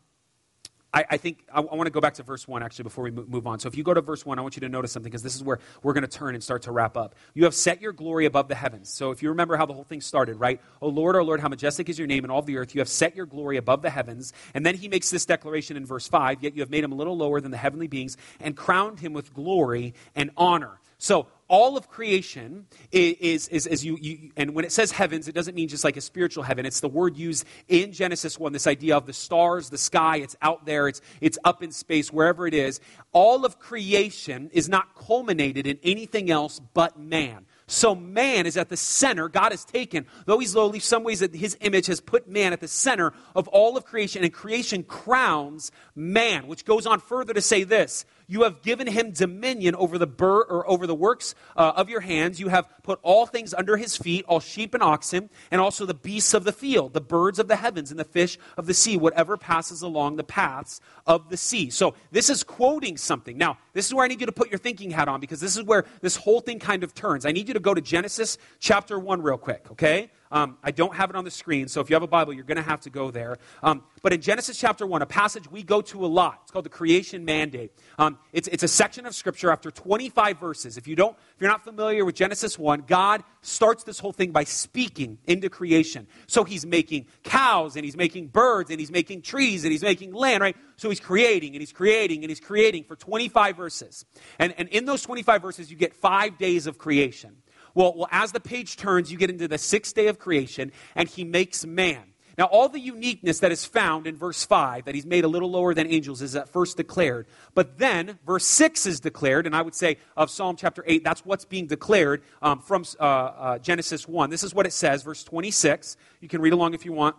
[0.94, 3.10] I, I think I, I want to go back to verse 1 actually before we
[3.10, 3.58] move on.
[3.58, 5.34] So if you go to verse 1, I want you to notice something because this
[5.34, 7.14] is where we're going to turn and start to wrap up.
[7.34, 8.88] You have set your glory above the heavens.
[8.90, 10.60] So if you remember how the whole thing started, right?
[10.80, 12.74] Oh Lord, oh Lord, how majestic is your name in all the earth.
[12.74, 14.32] You have set your glory above the heavens.
[14.54, 16.96] And then he makes this declaration in verse 5 Yet you have made him a
[16.96, 20.80] little lower than the heavenly beings and crowned him with glory and honor.
[20.98, 25.34] So all of creation is, is, is you, you, and when it says heavens, it
[25.34, 26.64] doesn't mean just like a spiritual heaven.
[26.64, 30.34] It's the word used in Genesis 1, this idea of the stars, the sky, it's
[30.40, 32.80] out there, it's, it's up in space, wherever it is.
[33.12, 37.44] All of creation is not culminated in anything else but man.
[37.66, 39.28] So man is at the center.
[39.28, 42.60] God has taken, though he's lowly, some ways that his image has put man at
[42.60, 47.42] the center of all of creation, and creation crowns man, which goes on further to
[47.42, 51.74] say this you have given him dominion over the bur- or over the works uh,
[51.76, 52.40] of your hands.
[52.40, 55.92] You have put all things under his feet, all sheep and oxen, and also the
[55.92, 58.96] beasts of the field, the birds of the heavens, and the fish of the sea,
[58.96, 61.68] whatever passes along the paths of the sea.
[61.68, 63.36] So this is quoting something.
[63.36, 65.54] Now, this is where I need you to put your thinking hat on because this
[65.54, 67.26] is where this whole thing kind of turns.
[67.26, 70.10] I need you to go to Genesis chapter 1 real quick, okay?
[70.32, 72.44] Um, I don't have it on the screen, so if you have a Bible, you're
[72.44, 73.36] going to have to go there.
[73.62, 76.64] Um, but in Genesis chapter 1, a passage we go to a lot, it's called
[76.64, 77.70] the creation mandate.
[77.98, 80.78] Um, it's, it's a section of scripture after 25 verses.
[80.78, 84.32] If, you don't, if you're not familiar with Genesis 1, God starts this whole thing
[84.32, 86.06] by speaking into creation.
[86.26, 90.14] So he's making cows, and he's making birds, and he's making trees, and he's making
[90.14, 90.56] land, right?
[90.76, 94.06] So he's creating, and he's creating, and he's creating for 25 verses.
[94.38, 97.36] And, and in those 25 verses, you get five days of creation.
[97.74, 101.08] Well, well, as the page turns, you get into the sixth day of creation, and
[101.08, 102.02] he makes man.
[102.38, 105.50] Now, all the uniqueness that is found in verse 5, that he's made a little
[105.50, 107.26] lower than angels, is at first declared.
[107.54, 111.24] But then, verse 6 is declared, and I would say of Psalm chapter 8, that's
[111.26, 114.30] what's being declared um, from uh, uh, Genesis 1.
[114.30, 115.96] This is what it says, verse 26.
[116.20, 117.16] You can read along if you want.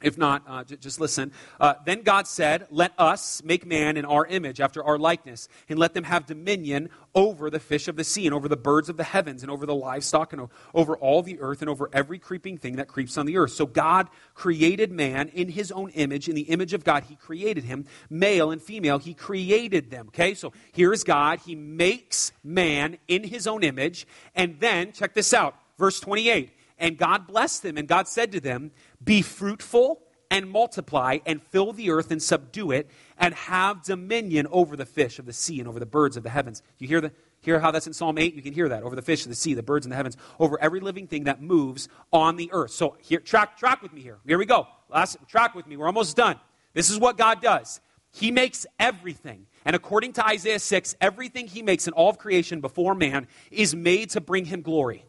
[0.00, 1.32] If not, uh, j- just listen.
[1.60, 5.78] Uh, then God said, Let us make man in our image, after our likeness, and
[5.78, 8.96] let them have dominion over the fish of the sea, and over the birds of
[8.96, 12.58] the heavens, and over the livestock, and over all the earth, and over every creeping
[12.58, 13.52] thing that creeps on the earth.
[13.52, 16.28] So God created man in his own image.
[16.28, 17.84] In the image of God, he created him.
[18.08, 20.08] Male and female, he created them.
[20.08, 21.40] Okay, so here is God.
[21.40, 24.06] He makes man in his own image.
[24.36, 26.52] And then, check this out, verse 28.
[26.78, 28.70] And God blessed them, and God said to them,
[29.02, 34.76] Be fruitful and multiply, and fill the earth and subdue it, and have dominion over
[34.76, 36.62] the fish of the sea and over the birds of the heavens.
[36.78, 38.34] You hear, the, hear how that's in Psalm 8?
[38.34, 38.82] You can hear that.
[38.82, 41.24] Over the fish of the sea, the birds in the heavens, over every living thing
[41.24, 42.72] that moves on the earth.
[42.72, 44.18] So here, track, track with me here.
[44.26, 44.66] Here we go.
[44.90, 45.76] Last, track with me.
[45.76, 46.38] We're almost done.
[46.74, 47.80] This is what God does.
[48.12, 49.46] He makes everything.
[49.64, 53.74] And according to Isaiah 6, everything he makes in all of creation before man is
[53.74, 55.04] made to bring him glory.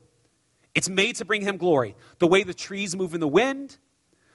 [0.76, 1.96] It's made to bring him glory.
[2.20, 3.78] The way the trees move in the wind,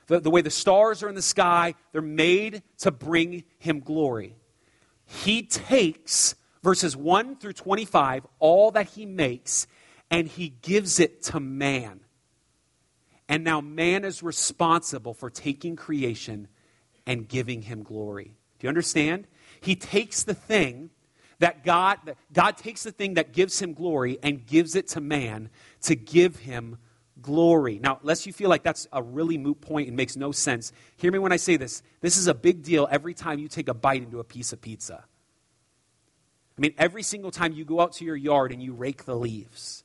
[0.07, 4.37] the, the way the stars are in the sky, they're made to bring him glory.
[5.07, 9.67] He takes verses 1 through 25, all that he makes,
[10.11, 12.01] and he gives it to man.
[13.29, 16.49] And now man is responsible for taking creation
[17.07, 18.37] and giving him glory.
[18.59, 19.27] Do you understand?
[19.61, 20.91] He takes the thing
[21.39, 25.01] that God, that God takes the thing that gives him glory and gives it to
[25.01, 25.51] man
[25.83, 26.79] to give him
[27.21, 27.79] glory.
[27.79, 31.11] Now, lest you feel like that's a really moot point and makes no sense, hear
[31.11, 31.83] me when I say this.
[32.01, 34.61] This is a big deal every time you take a bite into a piece of
[34.61, 35.05] pizza.
[36.57, 39.17] I mean, every single time you go out to your yard and you rake the
[39.17, 39.85] leaves,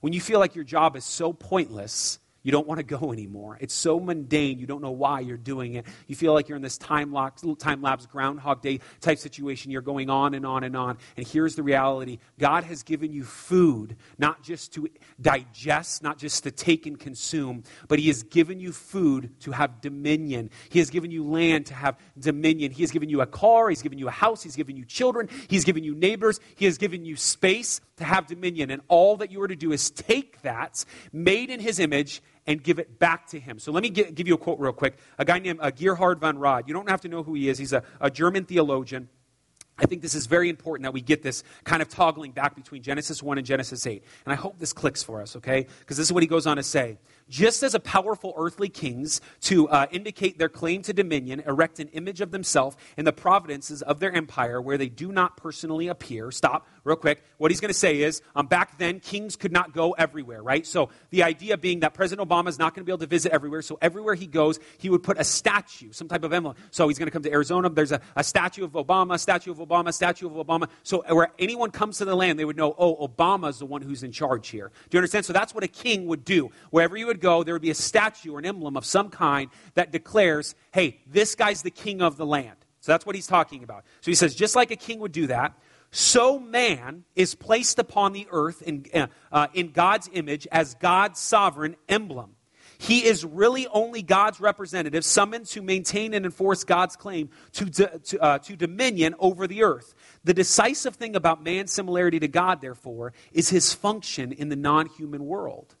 [0.00, 3.56] when you feel like your job is so pointless you don't want to go anymore.
[3.60, 5.86] It's so mundane, you don't know why you're doing it.
[6.06, 9.70] You feel like you're in this time, lapse, time lapse Groundhog Day type situation.
[9.70, 10.98] You're going on and on and on.
[11.16, 14.88] And here's the reality God has given you food, not just to
[15.20, 19.80] digest, not just to take and consume, but He has given you food to have
[19.80, 20.50] dominion.
[20.68, 22.72] He has given you land to have dominion.
[22.72, 25.28] He has given you a car, He's given you a house, He's given you children,
[25.48, 28.70] He's given you neighbors, He has given you space to have dominion.
[28.70, 32.62] And all that you are to do is take that, made in His image, and
[32.62, 33.58] give it back to him.
[33.58, 34.96] So let me get, give you a quote real quick.
[35.18, 36.64] A guy named uh, Gerhard von Rad.
[36.66, 37.58] You don't have to know who he is.
[37.58, 39.08] He's a, a German theologian.
[39.78, 42.82] I think this is very important that we get this kind of toggling back between
[42.82, 44.04] Genesis 1 and Genesis 8.
[44.24, 45.66] And I hope this clicks for us, okay?
[45.80, 46.98] Because this is what he goes on to say.
[47.28, 51.88] Just as a powerful earthly kings to uh, indicate their claim to dominion erect an
[51.88, 56.30] image of themselves in the providences of their empire where they do not personally appear.
[56.30, 57.22] Stop, real quick.
[57.38, 60.66] What he's going to say is um, back then, kings could not go everywhere, right?
[60.66, 63.32] So the idea being that President Obama is not going to be able to visit
[63.32, 63.62] everywhere.
[63.62, 66.56] So everywhere he goes, he would put a statue, some type of emblem.
[66.70, 67.70] So he's going to come to Arizona.
[67.70, 70.68] There's a, a statue of Obama, statue of Obama, statue of Obama.
[70.82, 74.02] So where anyone comes to the land, they would know, oh, Obama's the one who's
[74.02, 74.70] in charge here.
[74.90, 75.24] Do you understand?
[75.24, 76.50] So that's what a king would do.
[76.70, 79.50] Wherever you would go, there would be a statue or an emblem of some kind
[79.74, 82.56] that declares, hey, this guy's the king of the land.
[82.80, 83.84] So that's what he's talking about.
[84.00, 85.54] So he says, just like a king would do that,
[85.90, 91.20] so man is placed upon the earth in, uh, uh in God's image as God's
[91.20, 92.34] sovereign emblem.
[92.78, 98.20] He is really only God's representative, summoned to maintain and enforce God's claim to, to,
[98.20, 99.94] uh, to dominion over the earth.
[100.24, 104.86] The decisive thing about man's similarity to God, therefore, is his function in the non
[104.86, 105.76] human world.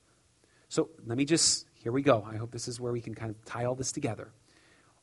[0.72, 2.26] So let me just, here we go.
[2.26, 4.32] I hope this is where we can kind of tie all this together.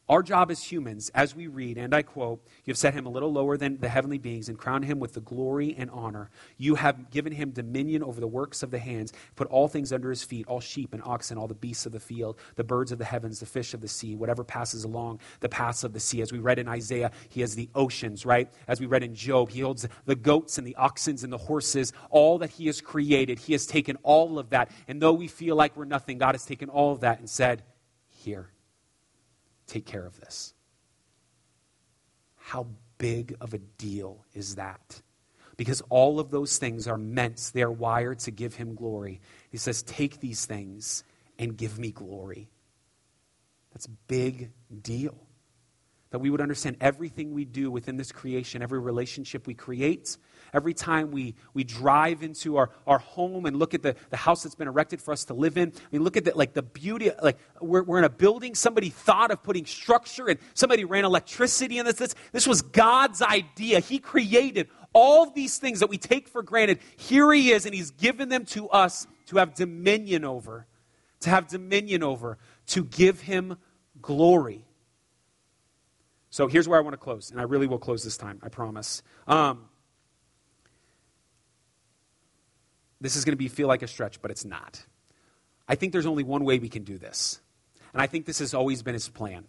[0.10, 3.10] Our job as humans, as we read, and I quote, You have set him a
[3.10, 6.32] little lower than the heavenly beings and crowned him with the glory and honor.
[6.58, 10.10] You have given him dominion over the works of the hands, put all things under
[10.10, 12.98] his feet, all sheep and oxen, all the beasts of the field, the birds of
[12.98, 16.24] the heavens, the fish of the sea, whatever passes along the paths of the sea.
[16.24, 18.52] As we read in Isaiah, he has the oceans, right?
[18.68, 21.94] As we read in Job, he holds the goats and the oxen and the horses,
[22.10, 23.38] all that he has created.
[23.38, 24.72] He has taken all of that.
[24.88, 27.62] And though we feel like we're nothing, God has taken all of that and said,
[28.10, 28.50] Here
[29.70, 30.54] take care of this.
[32.36, 32.68] How
[32.98, 35.02] big of a deal is that?
[35.58, 39.20] Because all of those things are meant, they're wired to give him glory.
[39.50, 41.04] He says, Take these things
[41.38, 42.50] and give me glory.
[43.74, 44.52] That's a big
[44.82, 45.16] deal.
[46.12, 50.18] That we would understand everything we do within this creation, every relationship we create,
[50.54, 54.44] every time we, we drive into our, our home and look at the, the house
[54.44, 55.70] that's been erected for us to live in.
[55.76, 58.90] I mean, look at the, like the beauty, like we're, we're in a building, somebody
[58.90, 61.96] thought of putting structure and somebody ran electricity in this.
[61.96, 63.80] This, this was God's idea.
[63.80, 66.80] He created all these things that we take for granted.
[66.98, 70.66] Here he is, and he's given them to us to have dominion over,
[71.22, 72.38] to have dominion over,
[72.68, 73.58] to give him
[74.02, 74.66] glory.
[76.32, 78.50] So here's where I want to close, and I really will close this time, I
[78.50, 79.02] promise.
[79.28, 79.69] Um,
[83.02, 84.84] this is going to be feel like a stretch, but it's not.
[85.68, 87.40] I think there's only one way we can do this,
[87.94, 89.46] and I think this has always been his plan.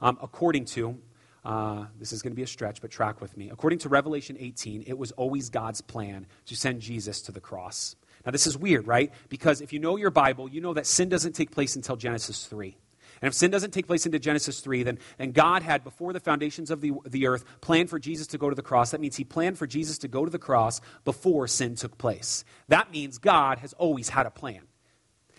[0.00, 0.98] Um, according to,
[1.44, 3.50] uh, this is going to be a stretch, but track with me.
[3.50, 7.96] According to Revelation 18, it was always God's plan to send Jesus to the cross.
[8.24, 9.12] Now, this is weird, right?
[9.28, 12.46] Because if you know your Bible, you know that sin doesn't take place until Genesis
[12.46, 12.76] 3.
[13.22, 16.20] And if sin doesn't take place into Genesis 3, then, then God had, before the
[16.20, 18.92] foundations of the, the earth, planned for Jesus to go to the cross.
[18.92, 22.44] That means he planned for Jesus to go to the cross before sin took place.
[22.68, 24.62] That means God has always had a plan.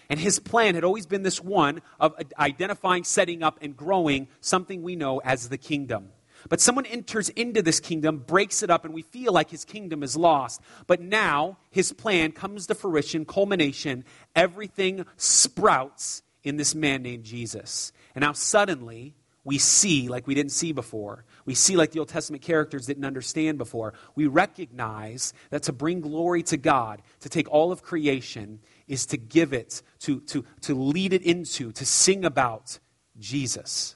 [0.09, 4.83] And his plan had always been this one of identifying, setting up, and growing something
[4.83, 6.09] we know as the kingdom.
[6.49, 10.03] But someone enters into this kingdom, breaks it up, and we feel like his kingdom
[10.03, 10.61] is lost.
[10.85, 14.03] But now his plan comes to fruition, culmination,
[14.35, 17.91] everything sprouts in this man named Jesus.
[18.15, 21.25] And now suddenly, we see like we didn't see before.
[21.45, 23.93] We see like the Old Testament characters didn't understand before.
[24.15, 29.17] We recognize that to bring glory to God, to take all of creation, is to
[29.17, 32.79] give it, to, to, to lead it into, to sing about
[33.17, 33.95] Jesus.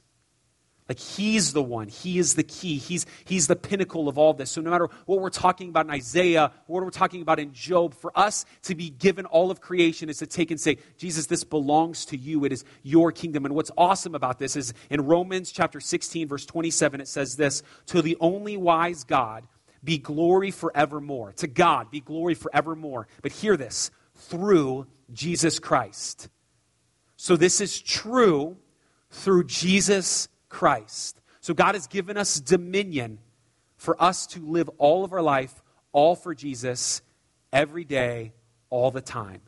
[0.88, 1.88] Like he's the one.
[1.88, 2.78] He is the key.
[2.78, 4.52] He's, he's the pinnacle of all this.
[4.52, 7.96] So no matter what we're talking about in Isaiah, what we're talking about in Job,
[7.96, 11.44] for us to be given all of creation is to take and say, Jesus, this
[11.44, 12.46] belongs to you.
[12.46, 13.46] It is your kingdom.
[13.46, 17.64] And what's awesome about this is in Romans chapter 16, verse 27, it says this,
[17.88, 19.48] to the only wise God
[19.84, 21.34] be glory forevermore.
[21.38, 23.08] To God be glory forevermore.
[23.24, 26.30] But hear this, through Jesus Christ.
[27.18, 28.58] So this is true
[29.10, 31.20] through Jesus Christ.
[31.42, 33.20] So God has given us dominion
[33.76, 37.02] for us to live all of our life, all for Jesus,
[37.52, 38.32] every day,
[38.70, 39.42] all the time.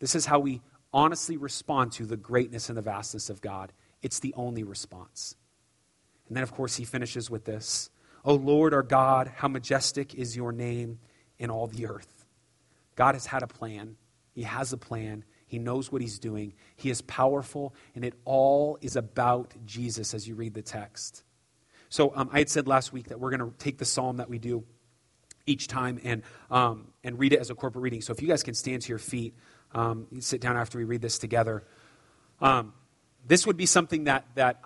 [0.00, 0.60] This is how we
[0.92, 3.72] honestly respond to the greatness and the vastness of God.
[4.02, 5.36] It's the only response.
[6.26, 7.88] And then, of course, he finishes with this
[8.24, 10.98] O Lord our God, how majestic is your name
[11.38, 12.26] in all the earth.
[12.96, 13.94] God has had a plan,
[14.32, 15.22] He has a plan,
[15.54, 16.52] he knows what he's doing.
[16.74, 21.22] He is powerful, and it all is about Jesus as you read the text.
[21.88, 24.28] So um, I had said last week that we're going to take the psalm that
[24.28, 24.64] we do
[25.46, 28.00] each time and, um, and read it as a corporate reading.
[28.00, 29.34] So if you guys can stand to your feet,
[29.72, 31.62] um, you sit down after we read this together.
[32.40, 32.72] Um,
[33.24, 34.60] this would be something that, that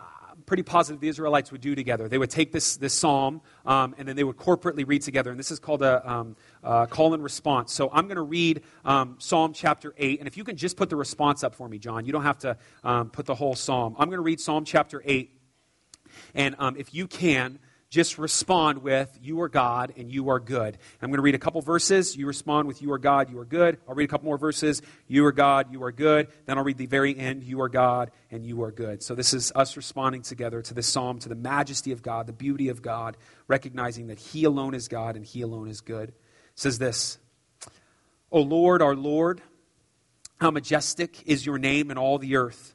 [0.49, 2.09] pretty positive the Israelites would do together.
[2.09, 5.31] They would take this, this psalm um, and then they would corporately read together.
[5.31, 7.73] And this is called a um, uh, call and response.
[7.73, 10.21] So I'm going to read um, Psalm chapter 8.
[10.21, 12.39] And if you can just put the response up for me, John, you don't have
[12.39, 13.95] to um, put the whole psalm.
[13.99, 15.31] I'm going to read Psalm chapter 8.
[16.35, 17.59] And um, if you can,
[17.91, 20.74] just respond with, You are God and you are good.
[20.74, 22.16] And I'm going to read a couple verses.
[22.16, 23.78] You respond with, You are God, you are good.
[23.89, 24.82] I'll read a couple more verses.
[25.07, 26.28] You are God, you are good.
[26.45, 29.03] Then I'll read the very end, You are God and you are good.
[29.03, 32.32] So this is us responding together to this psalm, to the majesty of God, the
[32.34, 33.16] beauty of God,
[33.47, 36.11] recognizing that He alone is God and He alone is good.
[36.11, 36.14] It
[36.57, 37.18] says this
[38.30, 39.41] O Lord, our Lord,
[40.41, 42.74] how majestic is your name in all the earth.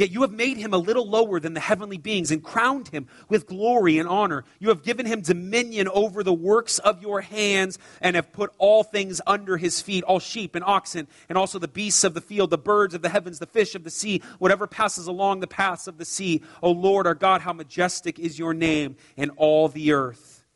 [0.00, 3.06] Yet you have made him a little lower than the heavenly beings and crowned him
[3.28, 4.46] with glory and honor.
[4.58, 8.82] You have given him dominion over the works of your hands and have put all
[8.82, 12.48] things under his feet all sheep and oxen, and also the beasts of the field,
[12.48, 15.86] the birds of the heavens, the fish of the sea, whatever passes along the paths
[15.86, 16.40] of the sea.
[16.62, 20.46] O Lord our God, how majestic is your name in all the earth.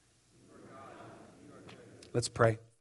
[2.14, 2.60] Let's pray.